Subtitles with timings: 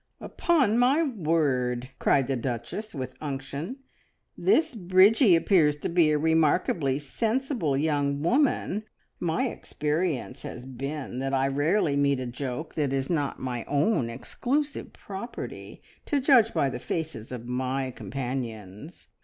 [0.19, 3.81] "Upon my word," cried the Duchess with unction,
[4.35, 8.85] "this Bridgie appears to be a remarkably sensible young woman!
[9.19, 14.09] My experience has been that I rarely meet a joke that is not my own
[14.09, 19.09] exclusive property, to judge by the faces of my companions.